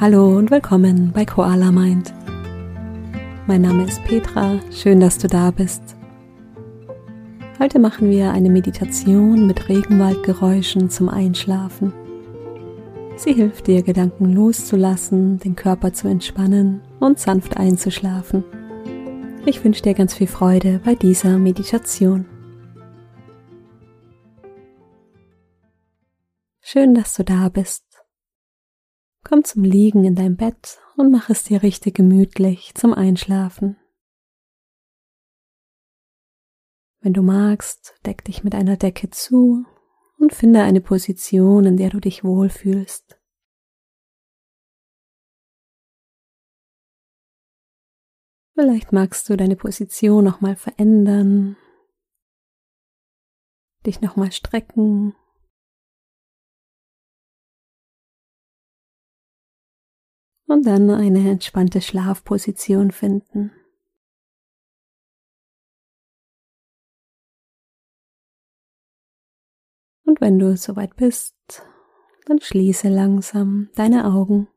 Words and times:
Hallo 0.00 0.38
und 0.38 0.50
willkommen 0.50 1.12
bei 1.12 1.26
Koala 1.26 1.70
Mind. 1.70 2.14
Mein 3.46 3.60
Name 3.60 3.84
ist 3.84 4.02
Petra, 4.04 4.58
schön, 4.72 4.98
dass 4.98 5.18
du 5.18 5.28
da 5.28 5.50
bist. 5.50 5.82
Heute 7.58 7.78
machen 7.78 8.08
wir 8.08 8.30
eine 8.30 8.48
Meditation 8.48 9.46
mit 9.46 9.68
Regenwaldgeräuschen 9.68 10.88
zum 10.88 11.10
Einschlafen. 11.10 11.92
Sie 13.16 13.34
hilft 13.34 13.66
dir, 13.66 13.82
Gedanken 13.82 14.32
loszulassen, 14.32 15.38
den 15.38 15.54
Körper 15.54 15.92
zu 15.92 16.08
entspannen 16.08 16.80
und 16.98 17.18
sanft 17.18 17.58
einzuschlafen. 17.58 18.42
Ich 19.44 19.62
wünsche 19.62 19.82
dir 19.82 19.92
ganz 19.92 20.14
viel 20.14 20.28
Freude 20.28 20.80
bei 20.82 20.94
dieser 20.94 21.36
Meditation. 21.36 22.24
Schön, 26.62 26.94
dass 26.94 27.16
du 27.16 27.22
da 27.22 27.50
bist. 27.50 27.89
Komm 29.22 29.44
zum 29.44 29.64
Liegen 29.64 30.04
in 30.04 30.14
dein 30.14 30.36
Bett 30.36 30.78
und 30.96 31.10
mach 31.10 31.30
es 31.30 31.44
dir 31.44 31.62
richtig 31.62 31.94
gemütlich 31.94 32.74
zum 32.74 32.94
Einschlafen. 32.94 33.76
Wenn 37.00 37.12
du 37.12 37.22
magst, 37.22 37.94
deck 38.04 38.24
dich 38.24 38.44
mit 38.44 38.54
einer 38.54 38.76
Decke 38.76 39.10
zu 39.10 39.64
und 40.18 40.34
finde 40.34 40.62
eine 40.62 40.80
Position, 40.80 41.64
in 41.64 41.76
der 41.76 41.90
du 41.90 42.00
dich 42.00 42.24
wohlfühlst. 42.24 43.18
Vielleicht 48.54 48.92
magst 48.92 49.28
du 49.30 49.36
deine 49.38 49.56
Position 49.56 50.22
nochmal 50.22 50.56
verändern, 50.56 51.56
dich 53.86 54.02
nochmal 54.02 54.32
strecken 54.32 55.14
und 60.50 60.66
dann 60.66 60.90
eine 60.90 61.30
entspannte 61.30 61.80
Schlafposition 61.80 62.90
finden. 62.90 63.52
Und 70.04 70.20
wenn 70.20 70.40
du 70.40 70.56
soweit 70.56 70.96
bist, 70.96 71.36
dann 72.26 72.40
schließe 72.40 72.88
langsam 72.88 73.70
deine 73.76 74.06
Augen. 74.06 74.48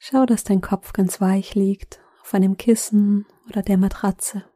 Schau, 0.00 0.26
dass 0.26 0.42
dein 0.42 0.60
Kopf 0.60 0.92
ganz 0.92 1.20
weich 1.20 1.54
liegt 1.54 2.00
auf 2.22 2.34
einem 2.34 2.56
Kissen 2.56 3.26
oder 3.48 3.62
der 3.62 3.78
Matratze. 3.78 4.51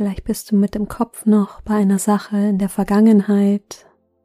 Vielleicht 0.00 0.24
bist 0.24 0.50
du 0.50 0.56
mit 0.56 0.74
dem 0.74 0.88
Kopf 0.88 1.26
noch 1.26 1.60
bei 1.60 1.74
einer 1.74 1.98
Sache 1.98 2.38
in 2.38 2.56
der 2.56 2.70
Vergangenheit 2.70 3.84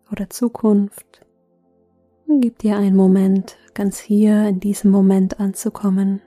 oder 0.09 0.30
Zukunft. 0.30 1.26
Und 2.28 2.40
gib 2.40 2.59
dir 2.59 2.78
einen 2.78 2.95
Moment, 2.95 3.58
ganz 3.73 4.00
hier 4.00 4.48
in 4.48 4.62
diesem 4.62 4.90
Moment 4.90 5.42
anzukommen. 5.42 6.22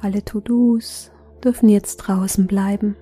Alle 0.00 0.24
To-Dos 0.24 1.12
dürfen 1.44 1.68
jetzt 1.68 1.98
draußen 1.98 2.46
bleiben. 2.46 2.96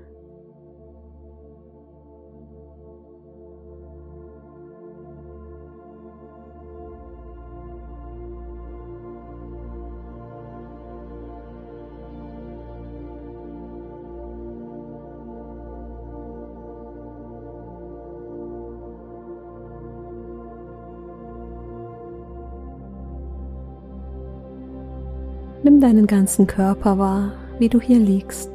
Deinen 25.88 26.06
ganzen 26.06 26.46
Körper 26.46 26.98
wahr, 26.98 27.32
wie 27.58 27.70
du 27.70 27.80
hier 27.80 27.98
liegst. 27.98 28.50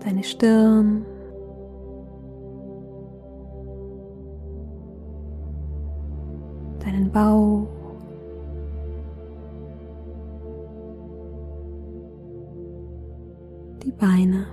Deine 0.00 0.24
Stirn, 0.24 1.06
deinen 6.80 7.12
Bauch, 7.12 7.68
die 13.84 13.92
Beine. 13.92 14.46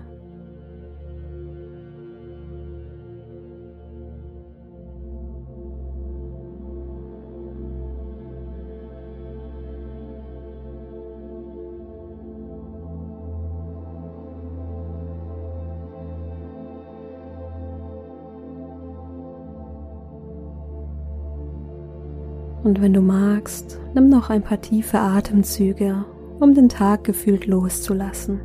Und 22.63 22.81
wenn 22.81 22.93
du 22.93 23.01
magst, 23.01 23.79
nimm 23.95 24.09
noch 24.09 24.29
ein 24.29 24.43
paar 24.43 24.61
tiefe 24.61 24.99
Atemzüge, 24.99 26.05
um 26.39 26.53
den 26.53 26.69
Tag 26.69 27.03
gefühlt 27.03 27.47
loszulassen. 27.47 28.39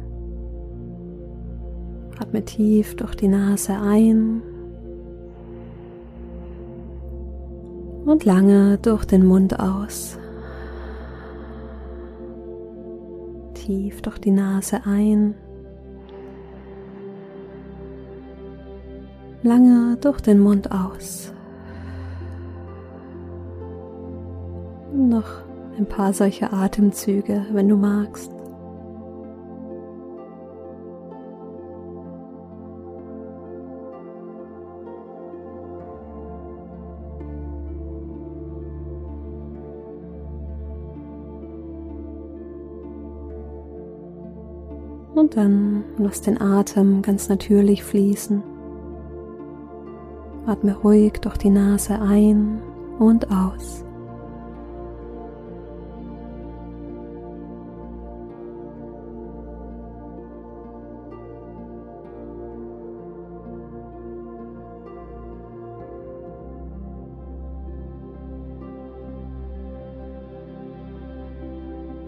Atme 2.19 2.43
tief 2.45 2.97
durch 2.97 3.15
die 3.15 3.29
Nase 3.29 3.75
ein 3.75 4.43
und 8.07 8.25
lange 8.25 8.79
durch 8.79 9.05
den 9.05 9.27
Mund 9.27 9.61
aus. 9.61 10.19
Tief 13.53 14.01
durch 14.01 14.19
die 14.19 14.31
Nase 14.31 14.81
ein. 14.87 15.35
Lange 19.43 19.99
durch 20.01 20.21
den 20.21 20.39
Mund 20.39 20.71
aus. 20.73 21.33
Noch 25.09 25.47
ein 25.79 25.87
paar 25.87 26.13
solche 26.13 26.53
Atemzüge, 26.53 27.47
wenn 27.53 27.69
du 27.69 27.77
magst. 27.77 28.31
Und 45.15 45.35
dann 45.35 45.83
lass 45.97 46.21
den 46.21 46.39
Atem 46.39 47.01
ganz 47.01 47.31
natürlich 47.31 47.83
fließen. 47.83 48.43
Atme 50.45 50.77
ruhig 50.77 51.15
durch 51.23 51.39
die 51.39 51.49
Nase 51.49 51.99
ein 51.99 52.61
und 52.99 53.31
aus. 53.31 53.86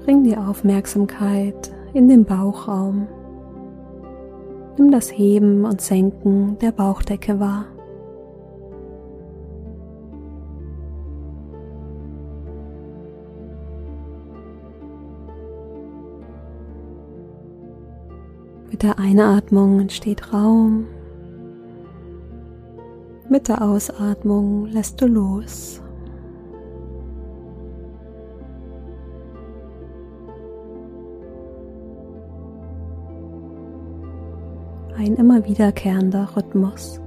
Bring 0.09 0.25
die 0.25 0.39
Aufmerksamkeit 0.39 1.71
in 1.93 2.09
den 2.09 2.25
Bauchraum. 2.25 3.07
Nimm 4.79 4.91
das 4.91 5.13
Heben 5.13 5.67
und 5.67 5.83
Senken 5.83 6.57
der 6.61 6.73
Bauchdecke 6.73 7.39
wahr. 7.39 7.67
Mit 18.71 18.83
der 18.83 18.99
Einatmung 18.99 19.79
entsteht 19.79 20.33
Raum. 20.33 20.87
Mit 23.29 23.49
der 23.49 23.61
Ausatmung 23.61 24.69
lässt 24.69 25.03
du 25.03 25.07
los. 25.07 25.83
ein 34.97 35.15
immer 35.15 35.45
wiederkehrender 35.45 36.37
Rhythmus. 36.37 37.01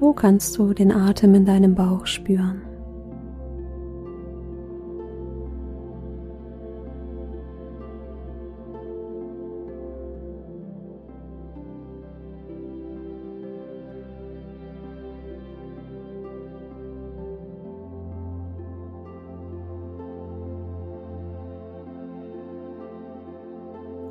Wo 0.00 0.12
kannst 0.12 0.58
du 0.58 0.74
den 0.74 0.92
Atem 0.92 1.34
in 1.34 1.44
deinem 1.46 1.74
Bauch 1.74 2.06
spüren? 2.06 2.73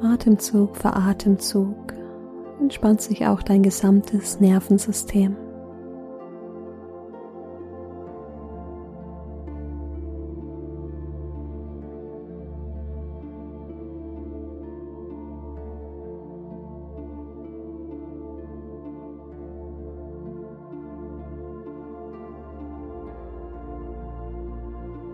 Atemzug 0.03 0.75
für 0.75 0.93
Atemzug 0.93 1.93
entspannt 2.59 3.01
sich 3.01 3.25
auch 3.25 3.41
dein 3.41 3.63
gesamtes 3.63 4.41
Nervensystem. 4.41 5.37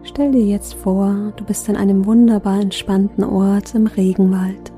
Stell 0.03 0.31
dir 0.31 0.43
jetzt 0.43 0.73
vor, 0.73 1.31
du 1.35 1.45
bist 1.45 1.69
an 1.69 1.75
einem 1.75 2.05
wunderbar 2.05 2.59
entspannten 2.59 3.23
Ort 3.23 3.75
im 3.75 3.85
Regenwald. 3.85 4.73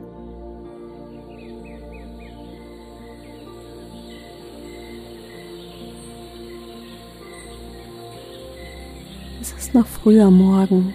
Es 9.42 9.54
ist 9.54 9.74
noch 9.74 9.88
früher 9.88 10.30
Morgen. 10.30 10.94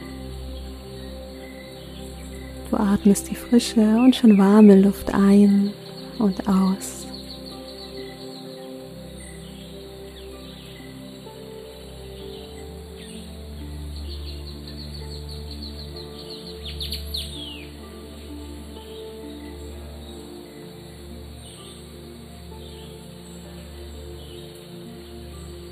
Du 2.71 2.77
atmest 2.77 3.29
die 3.29 3.35
frische 3.35 3.81
und 3.81 4.15
schon 4.15 4.39
warme 4.39 4.81
Luft 4.81 5.13
ein 5.13 5.73
und 6.21 6.47
aus. 6.47 7.09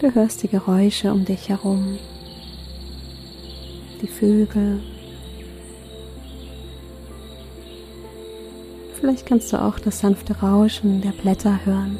Du 0.00 0.12
hörst 0.12 0.42
die 0.42 0.48
Geräusche 0.48 1.12
um 1.12 1.24
dich 1.24 1.48
herum 1.48 1.98
Vögel. 4.18 4.80
Vielleicht 8.98 9.26
kannst 9.26 9.52
du 9.52 9.60
auch 9.60 9.78
das 9.78 10.00
sanfte 10.00 10.38
Rauschen 10.40 11.00
der 11.02 11.10
Blätter 11.10 11.60
hören. 11.64 11.98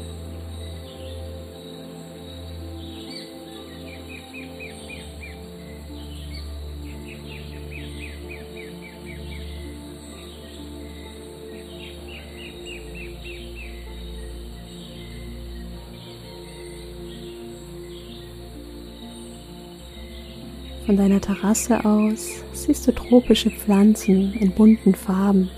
Von 20.95 21.09
deiner 21.09 21.19
Terrasse 21.19 21.83
aus 21.83 22.41
siehst 22.53 22.87
du 22.87 22.93
tropische 22.93 23.51
Pflanzen 23.51 24.31
in 24.35 24.51
bunten 24.51 24.95
Farben. 24.95 25.49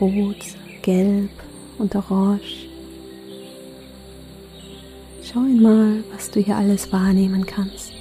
Rot, 0.00 0.38
gelb 0.80 1.28
und 1.76 1.94
orange. 1.94 2.66
Schau 5.22 5.40
einmal, 5.40 6.02
was 6.14 6.30
du 6.30 6.40
hier 6.40 6.56
alles 6.56 6.90
wahrnehmen 6.94 7.44
kannst. 7.44 7.91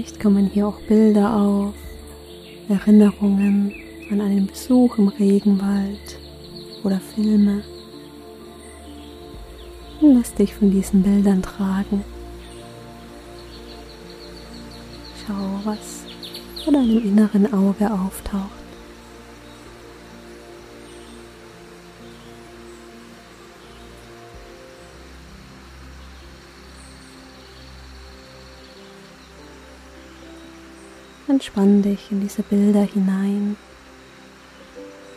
Vielleicht 0.00 0.18
kommen 0.18 0.46
hier 0.46 0.66
auch 0.66 0.80
Bilder 0.88 1.36
auf, 1.36 1.74
Erinnerungen 2.70 3.70
an 4.10 4.22
einen 4.22 4.46
Besuch 4.46 4.96
im 4.96 5.08
Regenwald 5.08 6.18
oder 6.82 6.98
Filme. 7.14 7.62
lass 10.00 10.32
dich 10.32 10.54
von 10.54 10.70
diesen 10.70 11.02
Bildern 11.02 11.42
tragen. 11.42 12.02
Schau, 15.26 15.60
was 15.64 16.04
vor 16.64 16.72
deinem 16.72 17.04
inneren 17.04 17.52
Auge 17.52 17.92
auftaucht. 17.92 18.59
Entspann 31.30 31.80
dich 31.80 32.10
in 32.10 32.20
diese 32.20 32.42
Bilder 32.42 32.82
hinein 32.82 33.56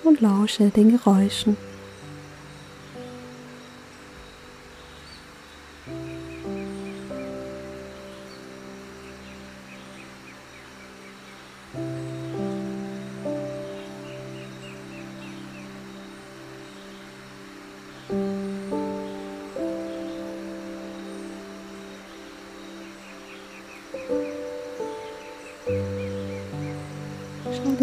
und 0.04 0.22
lausche 0.22 0.70
den 0.70 0.92
Geräuschen. 0.92 1.58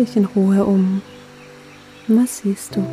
Dich 0.00 0.16
in 0.16 0.24
Ruhe 0.24 0.64
um. 0.64 1.02
Was 2.08 2.38
siehst 2.38 2.76
du? 2.76 2.84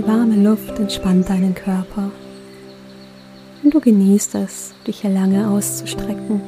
Die 0.00 0.06
warme 0.06 0.36
Luft 0.36 0.78
entspannt 0.78 1.28
deinen 1.28 1.54
Körper 1.54 2.10
und 3.62 3.74
du 3.74 3.80
genießt 3.80 4.34
es, 4.36 4.72
dich 4.86 5.02
hier 5.02 5.10
lange 5.10 5.46
auszustrecken, 5.46 6.40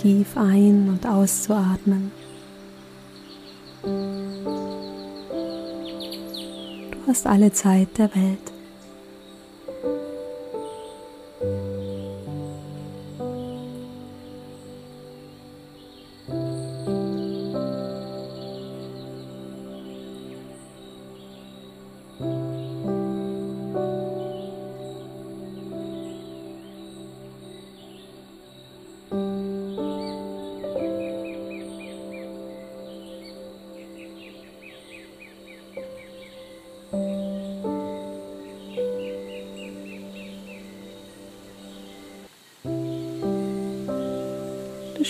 tief 0.00 0.34
ein- 0.34 0.88
und 0.88 1.06
auszuatmen. 1.06 2.10
Du 3.82 3.90
hast 7.06 7.26
alle 7.26 7.52
Zeit 7.52 7.88
der 7.98 8.14
Welt. 8.14 8.55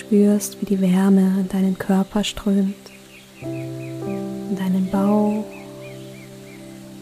Spürst, 0.06 0.60
wie 0.60 0.66
die 0.66 0.80
Wärme 0.80 1.40
in 1.40 1.48
deinen 1.48 1.76
Körper 1.76 2.22
strömt, 2.22 2.74
in 3.40 4.56
deinen 4.56 4.88
Bauch 4.90 5.44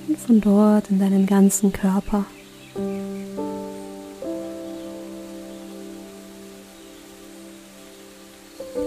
und 0.08 0.18
von 0.18 0.40
dort 0.40 0.90
in 0.90 0.98
deinen 0.98 1.26
ganzen 1.26 1.70
Körper. 1.72 2.24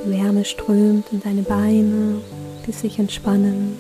Die 0.06 0.12
Wärme 0.12 0.46
strömt 0.46 1.06
in 1.12 1.22
deine 1.22 1.44
Beine, 1.44 2.22
die 2.66 2.72
sich 2.72 2.98
entspannen. 2.98 3.78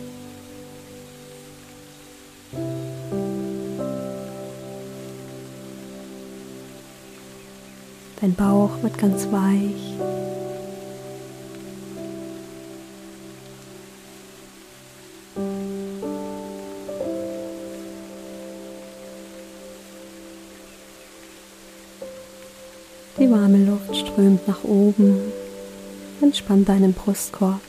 Dein 8.21 8.33
Bauch 8.35 8.71
wird 8.83 8.97
ganz 8.97 9.27
weich. 9.31 10.16
Strömt 24.17 24.47
nach 24.47 24.63
oben. 24.63 25.19
Entspann 26.21 26.65
deinen 26.65 26.93
Brustkorb. 26.93 27.61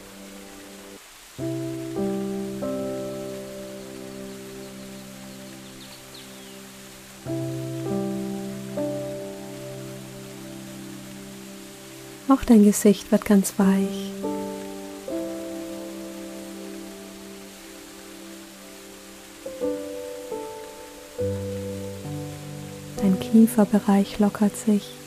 Auch 12.30 12.44
dein 12.46 12.64
Gesicht 12.64 13.12
wird 13.12 13.26
ganz 13.26 13.52
weich. 13.58 14.12
Dein 22.96 23.20
Kieferbereich 23.20 24.18
lockert 24.18 24.56
sich. 24.56 24.97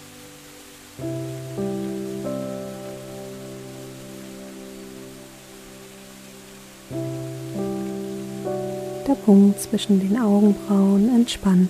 Punkt 9.31 9.61
zwischen 9.61 10.01
den 10.01 10.19
Augenbrauen 10.19 11.07
entspannt. 11.07 11.69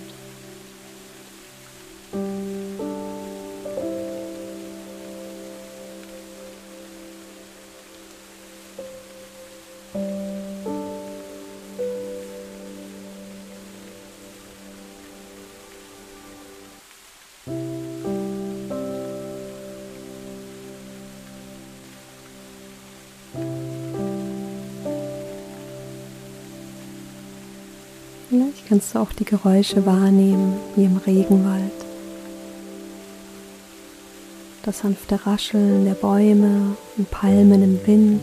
Kannst 28.72 28.94
du 28.94 29.00
auch 29.00 29.12
die 29.12 29.26
Geräusche 29.26 29.84
wahrnehmen, 29.84 30.54
wie 30.76 30.84
im 30.84 30.96
Regenwald. 30.96 31.60
Das 34.62 34.78
sanfte 34.78 35.26
Rascheln 35.26 35.84
der 35.84 35.92
Bäume 35.92 36.74
und 36.96 37.10
Palmen 37.10 37.62
im 37.62 37.86
Wind. 37.86 38.22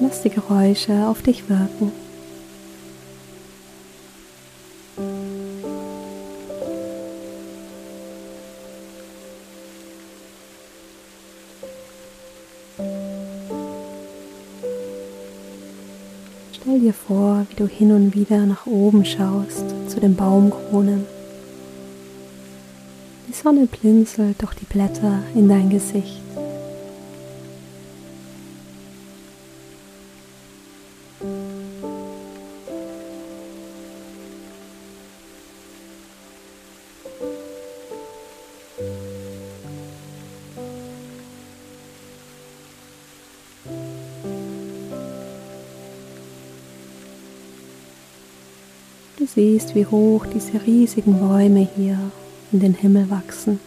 Lass 0.00 0.22
die 0.22 0.30
Geräusche 0.30 1.06
auf 1.08 1.20
dich 1.20 1.46
wirken. 1.50 2.01
Du 17.62 17.68
hin 17.68 17.92
und 17.92 18.14
wieder 18.16 18.44
nach 18.44 18.66
oben 18.66 19.04
schaust 19.04 19.64
zu 19.86 20.00
den 20.00 20.16
Baumkronen. 20.16 21.06
Die 23.28 23.32
Sonne 23.32 23.66
blinzelt 23.66 24.42
durch 24.42 24.54
die 24.54 24.64
Blätter 24.64 25.22
in 25.36 25.48
dein 25.48 25.70
Gesicht. 25.70 26.21
Siehst, 49.34 49.74
wie 49.74 49.86
hoch 49.86 50.26
diese 50.26 50.64
riesigen 50.66 51.18
Bäume 51.18 51.68
hier 51.76 51.98
in 52.52 52.60
den 52.60 52.74
Himmel 52.74 53.08
wachsen. 53.10 53.60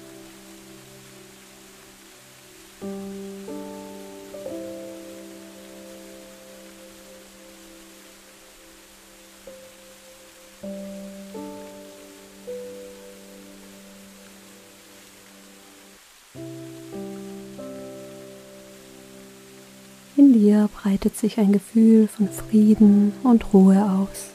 In 20.17 20.34
dir 20.34 20.69
breitet 20.74 21.17
sich 21.17 21.38
ein 21.39 21.51
Gefühl 21.51 22.07
von 22.07 22.29
Frieden 22.29 23.13
und 23.24 23.53
Ruhe 23.53 23.84
aus. 23.84 24.35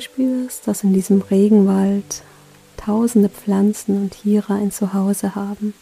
Spürst, 0.00 0.66
dass 0.66 0.84
in 0.84 0.92
diesem 0.92 1.22
Regenwald 1.22 2.22
tausende 2.76 3.28
Pflanzen 3.28 3.96
und 3.96 4.10
Tiere 4.10 4.54
ein 4.54 4.70
Zuhause 4.70 5.34
haben 5.34 5.74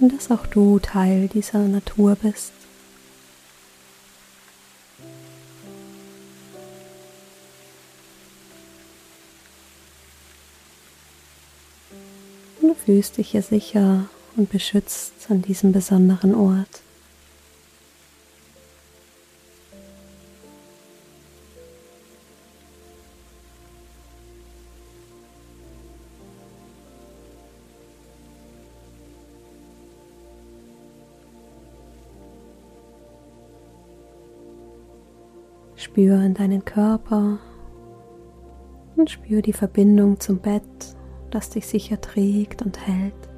und 0.00 0.16
dass 0.16 0.30
auch 0.30 0.46
du 0.46 0.78
Teil 0.78 1.28
dieser 1.28 1.58
Natur 1.58 2.16
bist. 2.16 2.52
Und 12.60 12.68
du 12.68 12.74
fühlst 12.74 13.18
dich 13.18 13.30
hier 13.30 13.42
sicher 13.42 14.08
und 14.36 14.50
beschützt 14.50 15.12
an 15.28 15.42
diesem 15.42 15.72
besonderen 15.72 16.34
Ort. 16.34 16.82
Spür 36.00 36.22
in 36.22 36.32
deinen 36.32 36.64
Körper 36.64 37.38
und 38.96 39.10
spür 39.10 39.42
die 39.42 39.52
Verbindung 39.52 40.18
zum 40.18 40.38
Bett, 40.38 40.96
das 41.30 41.50
dich 41.50 41.66
sicher 41.66 42.00
trägt 42.00 42.62
und 42.62 42.86
hält. 42.86 43.29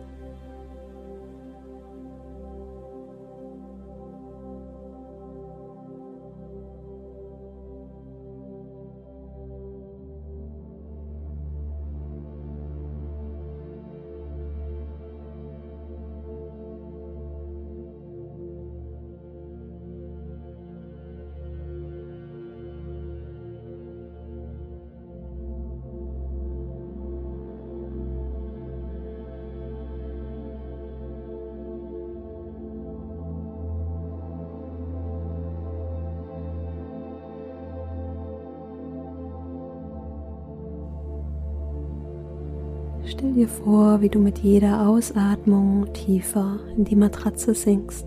Stell 43.22 43.34
dir 43.34 43.48
vor, 43.48 44.00
wie 44.00 44.08
du 44.08 44.18
mit 44.18 44.40
jeder 44.40 44.88
Ausatmung 44.88 45.92
tiefer 45.92 46.58
in 46.76 46.82
die 46.82 46.96
Matratze 46.96 47.54
sinkst. 47.54 48.04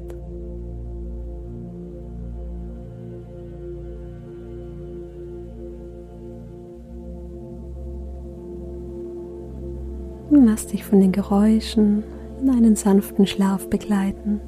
Und 10.30 10.46
lass 10.46 10.68
dich 10.68 10.84
von 10.84 11.00
den 11.00 11.14
Geräuschen 11.14 12.04
in 12.42 12.50
einen 12.50 12.76
sanften 12.76 13.26
Schlaf 13.26 13.70
begleiten. 13.70 14.42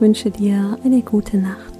Wünsche 0.00 0.30
dir 0.30 0.78
eine 0.82 1.02
gute 1.02 1.36
Nacht. 1.36 1.79